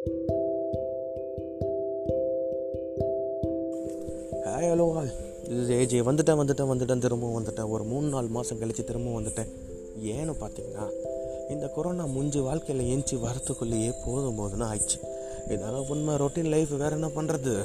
Hi 0.00 0.12
hello 4.46 4.86
all 4.94 5.10
இது 5.48 5.74
AJ 5.76 6.00
வந்துட்டேன் 6.08 6.38
வந்துட்டேன் 6.40 6.70
வந்துட்டேன் 6.70 6.98
திரும்பவும் 6.98 7.36
வந்துட்டேன். 7.38 7.68
ஒரு 7.68 7.84
மூணு 7.84 8.08
நாலு 8.08 8.28
மாதம் 8.28 8.58
கழித்து 8.58 8.84
திரும்பவும் 8.84 9.18
வந்துட்டேன். 9.18 9.50
ஏன்னு 10.02 10.34
பார்த்தீங்கன்னா 10.42 10.86
இந்த 11.50 11.68
கொரோனா 11.68 12.06
முடிஞ்சு 12.06 12.42
வாழ்க்கையில் 12.42 12.86
ஏஞ்சி 12.92 13.16
வரத்துக்குள்ளேயே 13.26 13.92
போதும் 14.04 14.38
போதுன்னு 14.38 14.68
ஆயிடுச்சு. 14.70 14.98
இதான 15.48 15.88
உண்மை 15.88 16.14
ரொட்டீன் 16.14 16.52
லைஃப் 16.54 16.68
வேறு 16.68 16.90
என்ன 16.90 17.10
பண்ணுறது 17.16 17.64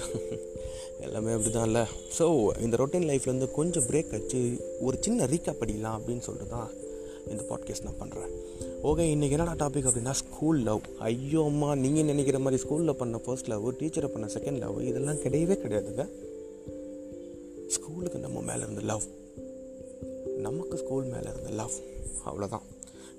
எல்லாமே 0.99 1.31
அப்படி 1.31 1.51
தான் 1.51 1.65
இல்லை. 1.65 1.85
ஸோ 2.19 2.49
இந்த 2.59 2.77
ரொட்டீன் 2.77 3.09
லைஃப்லேருந்து 3.11 3.51
கொஞ்சம் 3.51 3.83
பிரேக் 3.83 4.11
வச்சு 4.11 4.67
ஒரு 4.79 4.97
சின்ன 4.99 5.25
ரீக்கப் 5.25 5.61
படிக்கலாம் 5.61 5.97
அப்படின்னு 5.99 6.19
சொல்லிட்டு 6.19 6.49
தான் 6.49 6.84
இந்த 7.27 7.43
பாட்காஸ்ட் 7.49 7.83
நான் 7.83 7.99
பண்ணுறேன் 7.99 8.31
ஓகே 8.83 9.03
இன்றைக்கி 9.13 9.29
என்னடா 9.29 9.67
டாபிக் 9.67 9.87
அப்படின்னா 9.87 10.11
ஸ்கூல் 10.11 10.61
லவ் 10.61 10.81
ஐயோ 10.99 11.43
அம்மா 11.43 11.75
நீங்கள் 11.75 12.03
நினைக்கிற 12.03 12.39
மாதிரி 12.39 12.63
ஸ்கூலில் 12.63 12.93
பண்ண 12.93 13.17
ஃபர்ஸ்ட் 13.17 13.47
லவ் 13.47 13.73
டீச்சரை 13.73 14.07
பண்ண 14.07 14.27
செகண்ட் 14.27 14.57
லவ் 14.57 14.81
இதெல்லாம் 14.81 15.15
கிடையவே 15.15 15.55
கிடையாதுங்க. 15.55 16.09
ஸ்கூலுக்கு 17.67 18.19
நம்ம 18.19 18.41
மேலே 18.41 18.61
இருந்த 18.61 18.81
லவ் 18.81 19.01
நமக்கு 20.37 20.77
ஸ்கூல் 20.77 21.03
மேலே 21.03 21.29
இருந்த 21.33 21.49
லவ் 21.49 21.71
அவ்வளோதான் 22.25 22.65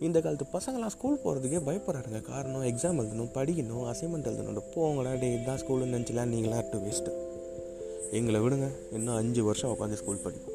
இந்த 0.01 0.21
காலத்து 0.21 0.47
பசங்களாம் 0.53 0.87
ஸ்கூல் 0.87 1.21
போகிறதுக்கே 1.25 1.61
பயப்படுறாருங்க 1.69 2.21
காரணம் 2.21 2.65
எக்ஸாம் 2.65 3.01
எழுதணும் 3.01 3.33
படிக்கணும் 3.35 3.87
அசைன்மெண்ட் 3.87 4.29
எழுதணும் 4.29 4.71
போங்களா 4.75 5.21
டே 5.21 5.35
இதுதான் 5.35 5.59
ஸ்கூலுன்னு 5.59 5.97
நினச்சிலாம் 5.97 6.33
நீங்களாம் 6.35 6.69
டூ 6.73 6.79
வேஸ்ட்டு 6.79 7.13
எங்களை 8.11 8.41
விடுங்க 8.41 8.69
இன்னும் 8.93 9.15
அஞ்சு 9.15 9.45
வருஷம் 9.45 9.71
உட்காந்து 9.71 9.93
ஸ்கூல் 9.93 10.23
படிப்போம். 10.23 10.55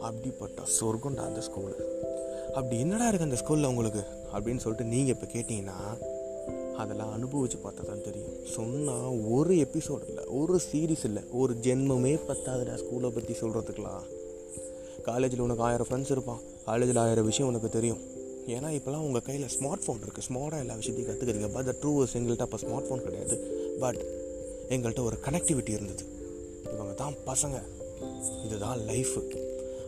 அப்படிப்பட்ட 0.00 0.62
சொர்க்கம்டா 0.80 1.24
அந்த 1.24 1.40
ஸ்கூலு 1.40 1.74
அப்படி 2.54 2.80
என்னடா 2.80 3.08
இருக்குது 3.08 3.28
அந்த 3.28 3.38
ஸ்கூலில் 3.42 3.64
உங்களுக்கு? 3.64 4.02
அப்படின்னு 4.32 4.56
சொல்லிட்டு 4.56 4.90
நீங்கள் 4.92 5.14
இப்போ 5.14 5.26
கேட்டிங்கன்னா 5.26 5.78
அதெல்லாம் 6.76 7.12
அனுபவித்து 7.12 7.58
பார்த்தா 7.58 7.84
தான் 7.86 8.02
தெரியும். 8.02 8.36
சொன்னால் 8.44 9.18
ஒரு 9.28 9.54
எபிசோட் 9.54 10.08
இல்லை 10.08 10.24
ஒரு 10.24 10.60
சீரீஸ் 10.72 11.04
இல்லை 11.04 11.22
ஒரு 11.32 11.54
ஜென்மமே 11.54 12.18
பத்தாதுடா 12.28 12.74
ஸ்கூலை 12.82 13.10
பற்றி 13.10 13.34
சொல்கிறதுக்கெலாம் 13.40 14.02
காலேஜில் 15.02 15.40
உனக்கு 15.40 15.62
ஆயிரம் 15.62 15.86
ஃப்ரெண்ட்ஸ் 15.90 16.10
இருப்பான். 16.10 16.40
காலேஜில் 16.64 16.96
ஆயிரம் 16.96 17.24
விஷயம் 17.24 17.50
உனக்கு 17.50 17.68
தெரியும். 17.68 18.00
ஏன்னா 18.46 18.68
இப்போலாம் 18.78 19.06
உங்கள் 19.08 19.22
கையில் 19.22 19.48
ஸ்மார்ட் 19.48 19.84
ஃபோன் 19.86 20.00
இருக்குது 20.04 20.26
ஸ்மார்ட்டாக 20.28 20.58
எல்லா 20.58 20.74
விஷயத்தையும் 20.74 21.10
கற்றுக்கிறீங்க 21.10 21.52
பட் 21.52 21.64
த 21.64 21.74
ட்ரூ 21.82 22.06
எங்கள்கிட்ட 22.14 22.40
அப்போ 22.40 22.56
ஸ்மார்ட் 22.56 22.88
ஃபோன் 22.88 23.02
கிடையாது. 23.02 23.36
பட் 23.80 24.00
எங்கள்கிட்ட 24.68 25.04
ஒரு 25.04 25.18
கனெக்டிவிட்டி 25.24 25.68
இருந்தது. 25.68 26.04
இவங்க 26.72 26.92
தான் 26.92 27.14
பசங்க. 27.26 27.58
இதுதான் 28.44 28.78
லைஃபு 28.78 29.20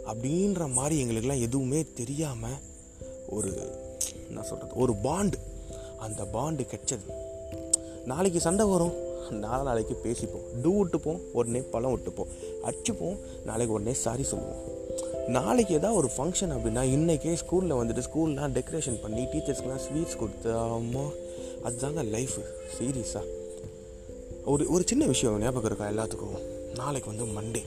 அப்படின்ற 0.06 0.72
மாதிரி 0.72 1.00
எங்களுக்கெல்லாம் 1.00 1.42
எதுவுமே 1.42 1.84
தெரியாமல் 1.94 2.58
ஒரு 3.28 3.50
என்ன 4.28 4.42
சொல்கிறது 4.42 4.74
ஒரு 4.74 4.92
பாண்டு 4.92 5.38
அந்த 5.98 6.22
பாண்டு 6.24 6.66
கிடச்சது. 6.72 7.06
நாளைக்கு 8.04 8.40
சண்டை 8.40 8.66
வரும். 8.66 8.94
நாலு 9.30 9.62
நாளைக்கு 9.64 10.00
பேசிப்போம். 10.04 10.62
டூ 10.62 10.84
விட்டுப்போம் 10.84 11.20
உடனே 11.32 11.60
பழம் 11.60 11.98
விட்டுப்போம். 11.98 12.30
அடிச்சுப்போம் 12.62 13.18
நாளைக்கு 13.44 13.74
உடனே 13.74 13.92
சாரி 13.92 14.22
சொல்லுவோம். 14.22 14.80
நாளைக்கு 15.28 15.74
ஏதாவது 15.74 15.98
ஒரு 15.98 16.10
ஃபங்க்ஷன் 16.16 16.52
அப்படின்னா 16.54 16.82
இன்றைக்கே 16.82 17.36
ஸ்கூலில் 17.42 17.78
வந்துட்டு 17.80 18.02
ஸ்கூல்லாம் 18.08 18.54
டெக்கரேஷன் 18.56 19.00
பண்ணி 19.02 19.22
டீச்சர்ஸ்க்கெலாம் 19.22 19.82
ஸ்வீட்ஸ் 19.84 20.18
கொடுத்து 20.18 20.56
அம்மா 20.56 21.04
அதுதாங்க 21.64 22.02
லைஃபு 22.16 22.42
சீரியஸாக 22.78 23.24
ஒரு 24.44 24.70
ஒரு 24.70 24.84
சின்ன 24.86 25.06
விஷயம் 25.06 25.40
ஞாபகம் 25.40 25.64
இருக்கா 25.64 25.88
எல்லாத்துக்கும்? 25.88 26.38
நாளைக்கு 26.74 27.08
வந்து 27.14 27.26
மண்டே 27.40 27.62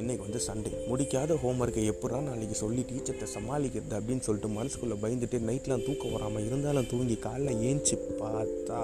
இன்றைக்கி 0.00 0.22
வந்து 0.26 0.40
சண்டே 0.46 0.70
முடிக்காத 0.90 1.34
ஹோம்ஒர்க்கை 1.42 1.82
எப்படா 1.90 2.22
நாளைக்கு 2.22 2.54
சொல்லி 2.54 2.82
டீச்சர்கிட்ட 2.82 3.26
சமாளிக்கிறது 3.34 3.94
அப்படின்னு 3.98 4.20
சொல்லிட்டு 4.20 4.48
மனசுக்குள்ளே 4.48 4.96
பயந்துட்டு 5.02 5.38
நைட்லாம் 5.48 5.84
தூக்கம் 5.84 6.12
வராமல் 6.12 6.46
இருந்தாலும் 6.46 6.86
தூங்கி 6.86 7.14
காலைல 7.14 7.52
ஏஞ்சி 7.68 7.96
பார்த்தா 8.20 8.80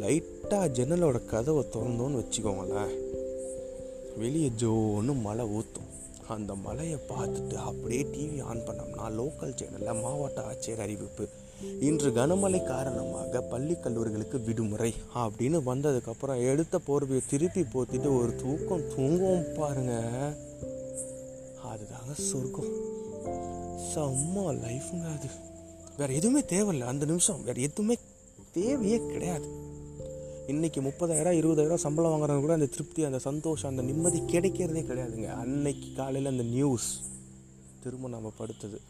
லைட்டாக 0.00 0.72
ஜன்னலோட 0.78 1.24
கதவை 1.24 1.64
திறந்தோன்னு 1.72 2.20
வச்சுக்கோங்களேன். 2.20 2.92
வெளியே 4.16 4.50
ஜோன்னு 4.60 5.14
மழை 5.20 5.44
ஊற்றும் 5.44 5.88
அந்த 6.28 6.54
மலையை 6.54 6.98
பார்த்துட்டு 7.08 7.54
அப்படியே 7.54 8.02
டிவி 8.02 8.42
ஆன் 8.42 8.66
பண்ணோம்னா 8.66 9.06
லோக்கல் 9.20 9.56
சேனலில் 9.60 10.00
மாவட்ட 10.00 10.40
ஆட்சியர் 10.42 10.84
அறிவிப்பு. 10.86 11.28
இன்று 11.80 12.10
கனமழை 12.10 12.64
காரணமாக 12.64 13.40
பள்ளி 13.40 13.72
கல்லூரிகளுக்கு 13.72 14.44
விடுமுறை. 14.44 14.94
அப்படின்னு 15.14 15.60
வந்ததுக்கப்புறம் 15.66 16.48
எடுத்த 16.50 16.80
போர்வையை 16.86 17.20
திருப்பி 17.28 17.60
போத்திட்டு 17.60 18.18
ஒரு 18.18 18.36
தூக்கம் 18.36 18.88
தூங்குவோம் 18.88 19.54
பாருங்க. 19.54 20.02
அதுதாங்க 21.66 22.12
சொர்க்கம். 22.12 22.98
செம்ம 23.94 24.36
லைஃபுங்க 24.36 25.18
அது. 25.18 25.26
வேற 25.96 26.12
எதுவுமே 26.12 26.40
தேவையில்ல 26.40 26.80
அந்த 26.80 27.04
நிமிஷம். 27.04 27.44
வேற 27.44 27.60
எதுவுமே 27.60 27.96
தேவையே 28.52 29.00
கிடையாது. 29.06 29.68
இன்னைக்கு 30.46 30.80
முப்பதாயிரம் 30.80 31.38
இருபதாயிரம் 31.40 31.74
சம்பளம் 31.74 32.10
வாங்குறவங்க 32.10 32.40
கூட 32.40 32.52
அந்த 32.52 32.66
திருப்தி 32.66 33.04
அந்த 33.04 33.18
சந்தோஷம் 33.18 33.70
அந்த 33.70 33.82
நிம்மதி 33.82 34.20
கிடைக்கிறதே 34.20 34.82
கிடையாதுங்க. 34.82 35.34
அன்னைக்கு 35.34 35.88
காலையில் 35.96 36.30
அந்த 36.30 36.42
நியூஸ் 36.42 37.00
திரும்ப 37.82 38.08
நம்ம 38.08 38.32
படுத்தது. 38.38 38.80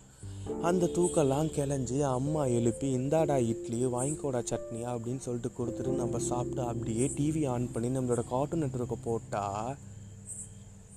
அந்த 0.63 0.87
தூக்கெல்லாம் 0.87 1.51
கிளஞ்சி 1.57 2.01
அம்மா 2.01 2.45
எழுப்பி 2.47 2.97
இந்தாடா 2.97 3.37
இட்லி 3.49 3.87
வாங்கிக்கோடா 3.87 4.43
சட்னியா 4.51 4.89
அப்படின்னு 4.95 5.19
சொல்லிட்டு 5.19 5.51
கொடுத்துட்டு 5.59 5.89
நம்ம 5.89 6.19
சாப்பிட்டு 6.19 6.63
அப்படியே 6.63 7.07
டிவி 7.07 7.49
ஆன் 7.49 7.73
பண்ணி 7.73 7.99
நம்மளோட 7.99 8.25
கார்ட்டூன் 8.29 8.63
நெட்ஒர்க்கை 8.63 8.97
போட்டால் 9.05 9.77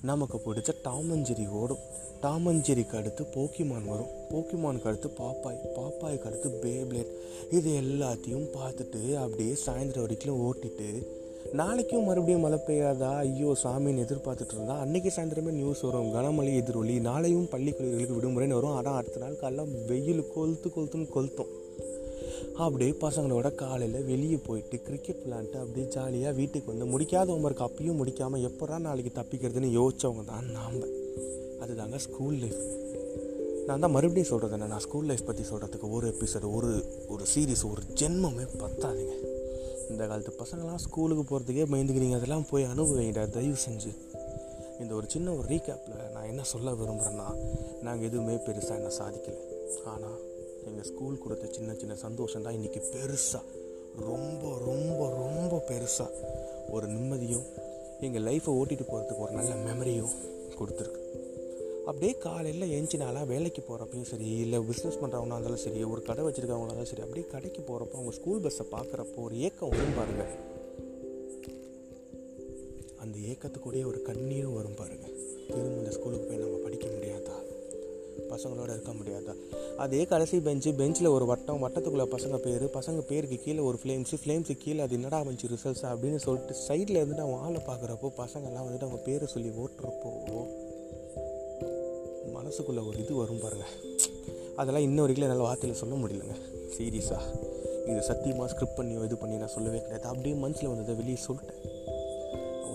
நமக்கு 0.01 0.37
பிடிச்ச 0.37 0.71
டாமஞ்சேரி 0.83 1.49
ஓடும். 1.49 1.83
டாமஞ்சேரிக்கு 2.21 2.95
அடுத்து 2.95 3.23
போக்கிமான் 3.35 3.85
வரும். 3.85 4.11
போக்கிமானுக்கு 4.31 4.87
அடுத்து 4.87 5.09
பாப்பாய் 5.19 5.59
பாப்பாய்க்கு 5.77 6.25
அடுத்து 6.25 6.59
பேப்ளேட் 6.63 7.11
இது 7.51 7.81
எல்லாத்தையும் 7.81 8.47
பார்த்துட்டு 8.57 9.15
அப்படியே 9.15 9.55
சாயந்தரம் 9.65 10.01
வரைக்கும் 10.01 10.41
ஓட்டிட்டு 10.45 10.89
நாளைக்கும் 11.51 12.03
மறுபடியும் 12.03 12.41
மழை 12.41 12.59
பெய்யாதா? 12.67 13.15
ஐயோ 13.15 13.55
சாமின்னு 13.63 14.03
எதிர்பார்த்துட்டு 14.05 14.53
இருந்தா. 14.53 14.79
அன்னைக்கு 14.79 15.11
சாயந்தரமே 15.15 15.51
நியூஸ் 15.51 15.81
வரும். 15.81 16.13
கனமழை 16.13 16.53
எதிரொலி. 16.61 16.99
நாளையும் 16.99 17.49
பள்ளி 17.49 17.71
கல்லூரிகளுக்கு 17.71 18.17
விடுமுறைன்னு 18.19 18.53
வரும். 18.53 18.75
ஆனால் 18.75 18.95
அடுத்த 18.95 19.19
நாள் 19.19 19.39
காலைல 19.41 19.85
வெயில் 19.87 20.31
கொளுத்து 20.35 20.69
கொளுத்துன்னு 20.75 21.13
கொளுத்தும். 21.15 21.51
அப்படியே 22.53 22.91
பசங்களோட 22.91 23.55
காலையில் 23.55 24.05
வெளியே 24.05 24.35
போயிட்டு 24.35 24.81
கிரிக்கெட் 24.81 25.23
விளாண்டுட்டு 25.25 25.57
அப்படியே 25.57 25.85
ஜாலியாக 25.85 26.35
வீட்டுக்கு 26.35 26.73
வந்து 26.73 26.97
முடிக்காத 26.97 27.27
ஹோம்ஒர்க் 27.33 27.65
அப்பயும் 27.67 27.99
முடிக்காமல் 28.01 28.49
எப்படா 28.49 28.79
நாளைக்கு 28.79 29.21
தப்பிக்கிறதுன்னு 29.21 29.71
யோசிச்சவங்க 29.79 30.25
தான் 30.25 30.45
நாம். 30.45 30.79
அதுதாங்க 31.61 31.95
ஸ்கூல் 31.95 32.35
லைஃப் 32.35 32.61
நான் 33.67 33.79
தான் 33.79 33.91
மறுபடியும் 33.91 34.29
சொல்கிறது 34.29 34.53
என்ன? 34.53 34.67
நான் 34.67 34.79
ஸ்கூல் 34.79 35.05
லைஃப் 35.05 35.25
பற்றி 35.25 35.43
சொல்கிறதுக்கு 35.43 35.89
ஒரு 35.89 36.13
எபிசோடு 36.13 36.55
ஒரு 36.55 36.85
ஒரு 37.07 37.23
சீரீஸ் 37.35 37.69
ஒரு 37.71 37.81
ஜென்மமே 38.01 38.47
பத்தாதுங்க. 38.63 39.32
இந்த 39.93 40.03
காலத்து 40.09 40.31
பசங்களாம் 40.41 40.83
ஸ்கூலுக்கு 40.83 41.23
போகிறதுக்கே 41.29 41.65
பயந்துக்கிறீங்க. 41.71 42.17
அதெல்லாம் 42.19 42.45
போய் 42.51 42.63
அனுபவிங்கடா 42.73 43.23
தயவு 43.37 43.57
செஞ்சு. 43.65 43.91
இந்த 44.81 44.91
ஒரு 44.99 45.07
சின்ன 45.13 45.33
ஒரு 45.39 45.45
ரீகேப்பில் 45.51 45.99
நான் 46.13 46.29
என்ன 46.31 46.43
சொல்ல 46.51 46.71
விரும்புகிறேன்னா 46.79 47.27
நாங்கள் 47.85 48.07
எதுவுமே 48.09 48.35
பெருசாக 48.45 48.79
என்ன 48.79 48.91
சாதிக்கலை. 48.99 49.41
ஆனால் 49.93 50.17
எங்கள் 50.69 50.87
ஸ்கூல் 50.89 51.21
கொடுத்த 51.23 51.45
சின்ன 51.57 51.73
சின்ன 51.81 51.95
சந்தோஷம் 52.05 52.45
தான் 52.45 52.57
இன்றைக்கி 52.57 52.81
பெருசாக 52.93 53.43
ரொம்ப 54.09 54.43
ரொம்ப 54.67 54.99
ரொம்ப 55.21 55.63
பெருசாக 55.69 56.31
ஒரு 56.75 56.87
நிம்மதியும் 56.95 57.47
எங்கள் 58.07 58.25
லைஃப்பை 58.29 58.53
ஓட்டிகிட்டு 58.59 58.87
போகிறதுக்கு 58.91 59.25
ஒரு 59.27 59.35
நல்ல 59.39 59.53
மெமரியும் 59.67 60.13
கொடுத்துருக்கு. 60.59 61.01
அப்படியே 61.85 62.17
காலையில் 62.17 62.71
ஏஞ்சினாலாம் 62.71 63.27
வேலைக்கு 63.27 63.61
போகிறப்பையும் 63.61 64.09
சரி 64.09 64.27
இல்லை 64.35 64.59
பிஸ்னஸ் 64.59 64.99
பண்ணுறவங்களா 65.01 65.35
இருந்தாலும் 65.35 65.57
சரி 65.57 65.83
ஒரு 65.83 66.01
கடை 66.01 66.23
வச்சுருக்கவங்களா 66.25 66.65
இருந்தாலும் 66.65 66.85
சரி 66.85 67.01
அப்படியே 67.01 67.27
கடைக்கு 67.27 67.61
போகிறப்போ 67.61 67.93
அவங்க 67.93 68.11
ஸ்கூல் 68.11 68.41
பஸ்ஸை 68.41 68.65
பார்க்குறப்போ 68.71 69.15
ஒரு 69.15 69.37
ஏக்கம் 69.37 69.69
வரும் 69.69 69.97
பாருங்கள் 69.97 70.31
அந்த 72.99 73.19
ஏக்கத்துக்கூடயே 73.31 73.85
ஒரு 73.85 74.01
கண்ணீரும் 74.07 74.53
வரும் 74.53 74.75
பாருங்க. 74.75 75.05
திரும்ப 75.47 75.77
இந்த 75.77 75.91
ஸ்கூலுக்கு 75.91 76.27
போய் 76.27 76.37
நம்ம 76.37 76.57
படிக்க 76.57 76.87
முடியாதா? 76.87 77.35
பசங்களோட 78.31 78.69
இருக்க 78.69 78.91
முடியாதா? 78.93 79.33
அதே 79.77 80.05
கடைசி 80.05 80.37
பெஞ்சு 80.39 80.75
பெஞ்சில் 80.75 81.07
ஒரு 81.07 81.25
வட்டம் 81.25 81.63
வட்டத்துக்குள்ளே 81.63 82.07
பசங்க 82.11 82.37
பேர் 82.37 82.65
பசங்க 82.73 82.99
பேருக்கு 83.01 83.39
கீழே 83.39 83.59
ஒரு 83.59 83.79
ஃப்ளேம்ஸு 83.83 84.17
ஃப்ளேம்ஸுக்கு 84.23 84.63
கீழே 84.63 84.79
அது 84.79 84.95
என்னடா 84.95 85.23
வந்துச்சு 85.23 85.51
ரிசல்ட்ஸ் 85.53 85.85
அப்படின்னு 85.85 86.15
சொல்லிட்டு 86.15 86.55
சைடில் 86.67 86.99
இருந்துட்டு 87.01 87.25
அவன் 87.25 87.39
ஆளை 87.39 87.61
பார்க்குறப்போ 87.67 88.09
பசங்கள்லாம் 88.17 88.67
வந்துட்டு 88.67 88.87
அவங்க 88.87 89.01
பேரை 89.05 89.27
சொல்லி 89.27 89.49
ஓட்டுறப்போ 89.57 90.13
மனசுக்குள்ளே 92.37 92.87
ஒரு 92.89 92.97
இது 93.03 93.15
வரும் 93.15 93.43
பாருங்கள் 93.43 93.73
அதெல்லாம் 94.55 94.85
இன்ன 94.87 95.01
வரைக்கும் 95.01 95.27
என்னால் 95.27 95.47
வார்த்தையில் 95.47 95.81
சொல்ல 95.81 95.95
முடியலங்க. 95.95 96.35
சீரியஸாக 96.75 97.21
இது 97.91 98.01
சத்தியமாக 98.01 98.49
ஸ்கிரிப்ட் 98.51 98.79
பண்ணியோ 98.79 99.03
இது 99.07 99.15
பண்ணி 99.17 99.37
நான் 99.37 99.55
சொல்லவே 99.57 99.79
கிடையாது. 99.79 100.07
அப்படியே 100.07 100.35
மனசில் 100.35 100.71
வந்ததை 100.71 100.95
வெளியே 100.95 101.17
சொல்லிட்டேன். 101.27 101.61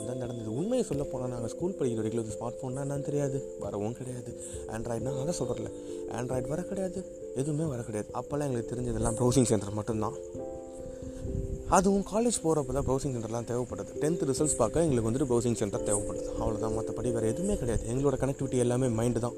தான் 0.08 0.22
நடந்தது. 0.24 0.50
உண்மையை 0.54 0.86
சொல்ல 0.86 1.02
போனால் 1.02 1.28
நாங்கள் 1.28 1.52
ஸ்கூல் 1.54 1.76
படிக்கிற 1.78 2.00
வரைக்கும் 2.00 2.22
ஒரு 2.24 2.34
ஸ்மார்ட் 2.36 2.58
ஃபோன்னா 2.60 2.82
என்னன்னு 2.84 3.06
தெரியாது. 3.08 3.38
வரவும் 3.60 3.92
கிடையாது. 3.92 4.30
ஆண்ட்ராய்டுனா 4.74 5.12
அதை 5.22 5.34
சொல்கிறல 5.40 5.70
ஆண்ட்ராய்டு 6.18 6.48
வர 6.48 6.62
கிடையாது. 6.62 7.00
எதுவுமே 7.34 7.64
வர 7.64 7.82
கிடையாது. 7.82 8.08
அப்போல்லாம் 8.14 8.48
எங்களுக்கு 8.48 8.72
தெரிஞ்சதெல்லாம் 8.74 9.18
ப்ரௌசிங் 9.20 9.50
சென்டர் 9.52 9.78
மட்டும்தான். 9.80 10.16
அதுவும் 11.76 12.04
காலேஜ் 12.10 12.36
போகிறப்ப 12.42 12.74
தான் 12.76 12.84
ப்ரௌசிங் 12.86 13.14
சென்டர்லாம் 13.14 13.48
தேவைப்படுது. 13.48 13.90
டென்த் 14.02 14.22
ரிசல்ட்ஸ் 14.28 14.56
பார்க்க 14.60 14.84
எங்களுக்கு 14.84 15.08
வந்துட்டு 15.08 15.26
ப்ரௌசிங் 15.30 15.56
சென்டர் 15.60 15.84
தேவைப்படுது. 15.88 16.28
அவ்வளோதான் 16.42 16.76
மற்றபடி 16.76 17.08
வேறு 17.16 17.30
எதுவுமே 17.32 17.54
கிடையாது. 17.62 17.82
எங்களோட 17.92 18.16
கனெக்டிவிட்டி 18.22 18.58
எல்லாமே 18.64 18.88
மைண்டு 18.98 19.20
தான். 19.24 19.36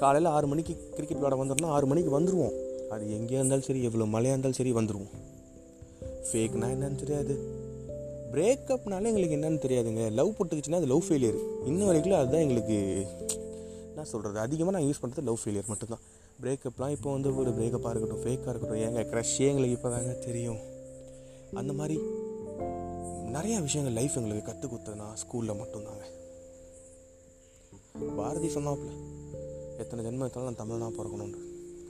காலையில் 0.00 0.28
ஆறு 0.36 0.46
மணிக்கு 0.52 0.74
கிரிக்கெட் 0.96 1.20
விளாட 1.20 1.36
வந்துடணும் 1.40 1.72
ஆறு 1.76 1.86
மணிக்கு 1.90 2.10
வந்துடுவோம் 2.16 2.54
அது 2.94 3.04
எங்கேயா 3.18 3.40
இருந்தாலும் 3.40 3.66
சரி 3.68 3.82
எவ்வளோ 3.88 4.06
மழையாக 4.14 4.34
இருந்தாலும் 4.36 4.58
சரி 4.60 4.72
வந்துடுவோம் 4.78 5.12
ஃபேக்னா 6.28 6.70
என்னன்னு 6.74 6.98
தெரியாது. 7.02 7.36
பிரேக்கப்னால 8.32 9.10
எங்களுக்கு 9.10 9.36
என்னன்னு 9.38 9.60
தெரியாதுங்க. 9.66 10.02
லவ் 10.18 10.34
போட்டுக்குச்சுன்னா 10.38 10.80
அது 10.82 10.90
லவ் 10.94 11.06
ஃபெயிலியர் 11.06 11.38
இன்ன 11.70 11.86
வரைக்கும் 11.90 12.18
அதுதான் 12.22 12.44
எங்களுக்கு 12.46 12.78
என்ன 13.90 14.08
சொல்கிறது 14.12 14.40
அதிகமாக 14.46 14.74
நான் 14.76 14.86
யூஸ் 14.88 15.02
பண்ணுறது 15.04 15.26
லவ் 15.30 15.40
ஃபெயிலியர் 15.42 15.70
மட்டும்தான். 15.72 16.02
பிரேக்கப்லாம் 16.42 16.94
இப்போ 16.96 17.08
வந்து 17.16 17.36
ஒரு 17.44 17.52
பிரேக்கப்பாக 17.60 17.92
இருக்கட்டும் 17.94 18.22
ஃபேக்காக 18.26 18.52
இருக்கட்டும் 18.52 18.82
ஏங்க 18.88 19.02
க்ரஷ்ஷே 19.14 19.48
எங்களுக்கு 19.52 19.78
இப்போ 19.78 19.90
தாங்க 19.96 20.14
தெரியும். 20.28 20.60
அந்த 21.52 21.72
மாதிரி 21.72 22.00
நிறையா 23.34 23.60
விஷயங்கள் 23.60 23.94
லைஃப் 23.94 24.16
எங்களுக்கு 24.16 24.52
கற்றுக் 24.52 24.72
கொடுத்ததுனா 24.72 25.06
ஸ்கூலில் 25.22 25.60
மட்டும்தாங்க. 25.60 26.04
பாரதி 28.16 28.48
சொன்னாப்புல 28.48 28.90
எத்தனை 29.78 30.04
ஜென்மம் 30.04 30.20
எடுத்தாலும் 30.20 30.54
நான் 30.54 30.60
தமிழனாக 30.60 30.98
பிறக்கணும்னு. 30.98 31.38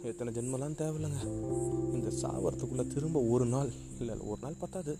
எத்தனை 0.02 0.32
ஜென்மெல்லாம் 0.34 0.78
தேவையில்லைங்க. 0.80 1.22
இந்த 1.92 2.10
சாவரத்துக்குள்ளே 2.22 2.86
திரும்ப 2.94 3.20
ஒரு 3.20 3.46
நாள் 3.46 3.70
இல்லை 3.98 4.14
இல்லை 4.14 4.26
ஒரு 4.26 4.40
நாள் 4.40 4.54
பத்தாது. 4.58 4.96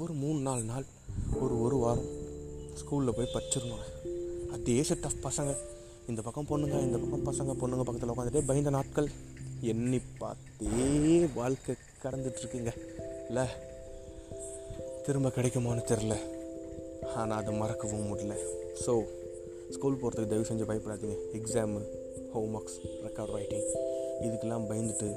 ஒரு 0.00 0.12
மூணு 0.12 0.40
நாலு 0.40 0.62
நாள் 0.62 0.84
ஒரு 1.40 1.60
ஒரு 1.60 1.76
வாரம் 1.76 2.08
ஸ்கூலில் 2.80 3.16
போய் 3.16 3.34
படிச்சிடணுங்க 3.34 4.50
அதே 4.52 4.82
செட் 4.82 5.04
ஆஃப் 5.04 5.22
பசங்க. 5.26 5.56
இந்த 6.08 6.22
பக்கம் 6.22 6.46
பொண்ணுங்க 6.46 6.80
இந்த 6.80 6.98
பக்கம் 6.98 7.26
பசங்க 7.26 7.50
பொண்ணுங்க 7.50 7.82
பக்கத்தில் 7.82 8.10
உட்காந்துட்டே 8.10 8.46
பயந்த 8.46 8.70
நாட்கள். 8.70 9.10
எண்ணி 9.60 10.00
பார்த்தே 10.18 11.26
வாழ்க்கை 11.34 11.74
கடந்துட்டுருக்குங்க 12.02 12.72
இல்லை 13.28 13.46
திரும்ப 15.06 15.28
கிடைக்குமான்னு 15.36 15.82
தெரில. 15.90 16.14
ஆனால் 17.20 17.38
அதை 17.40 17.52
மறக்கவும் 17.60 18.08
முடியல. 18.10 18.34
ஸோ 18.84 18.92
ஸ்கூல் 19.74 19.98
போகிறதுக்கு 20.00 20.32
தயவு 20.32 20.48
செஞ்சு 20.48 20.68
பயப்படாதீங்க. 20.70 21.16
Exam 21.38 21.80
home 22.32 22.54
works 22.58 22.78
record 23.06 23.32
writing 23.36 23.66
இதுக்கெல்லாம் 24.26 24.66
பயந்துட்டு 24.70 25.08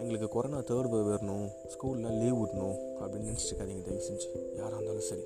எங்களுக்கு 0.00 0.28
கொரோனா 0.34 0.58
தேர்ட் 0.70 0.90
வேவ் 0.94 1.10
வரணும் 1.12 1.46
ஸ்கூலில் 1.74 2.18
லீவ் 2.22 2.38
விடணும் 2.40 2.78
அப்படின்னு 3.00 3.28
நினச்சிட்டுக்காதீங்க 3.30 3.84
தயவு 3.88 4.06
செஞ்சு. 4.08 4.28
யாராக 4.58 4.76
இருந்தாலும் 4.76 5.08
சரி. 5.10 5.24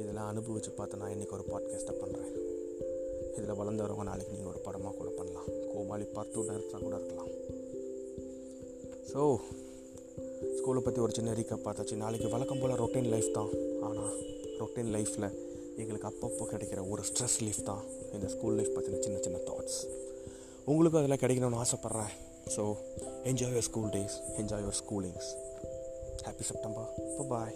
இதெல்லாம் 0.00 0.30
அனுபவித்து 0.32 0.72
பார்த்து 0.78 1.00
நான் 1.02 1.14
இன்றைக்கி 1.16 1.36
ஒரு 1.38 1.46
பாட்காஸ்ட்டை 1.52 1.94
பண்ணுறேன் 2.00 2.32
இதில் 3.36 3.58
வளர்ந்து 3.60 3.84
வரவங்க 3.84 4.06
நாளைக்கு 4.10 4.34
நீங்கள் 4.34 4.52
ஒரு 4.52 4.60
படமாக 4.66 4.94
கூட 5.00 5.10
பண்ணலாம். 5.18 5.48
கோமாளி 5.72 6.06
பார்த்து 6.16 6.46
டேரக்டராக 6.50 6.82
கூட 6.86 6.96
இருக்கலாம். 7.00 7.32
ஸோ 9.12 9.20
ஸ்கூலை 10.68 10.80
பற்றி 10.80 11.00
ஒரு 11.00 11.12
சின்ன 11.14 11.30
ரீக்கப் 11.32 11.62
பார்த்தாச்சு. 11.64 11.94
நாளைக்கு 11.94 12.28
வழக்கம் 12.28 12.58
போல் 12.58 12.70
ரொட்டீன் 12.70 13.08
லைஃப் 13.08 13.32
தான். 13.32 13.48
ஆனால் 13.82 14.18
ரொட்டீன் 14.58 14.90
லைஃப்பில் 14.94 15.32
எங்களுக்கு 15.76 16.08
அப்பப்போ 16.08 16.44
கிடைக்கிற 16.50 16.90
ஒரு 16.90 17.02
ஸ்ட்ரெஸ் 17.02 17.42
லீஃப் 17.42 17.62
தான் 17.62 17.82
இந்த 18.12 18.28
ஸ்கூல் 18.28 18.54
லைஃப் 18.54 18.78
பற்றின 18.78 18.98
சின்ன 18.98 19.18
சின்ன 19.18 19.38
தாட்ஸ் 19.38 19.78
உங்களுக்கும் 20.64 21.04
அதெல்லாம் 21.04 21.22
கிடைக்கணும்னு 21.22 21.62
ஆசைப்பட்றேன். 21.64 22.12
So 22.56 22.76
enjoy 23.24 23.54
your 23.54 23.66
school 23.68 23.88
days 23.88 24.16
enjoy 24.36 24.64
your 24.64 24.78
schoolings 24.82 25.30
happy 26.24 26.42
September 26.42 26.88
bye 27.28 27.54